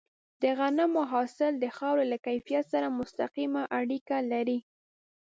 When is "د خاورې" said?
1.59-2.05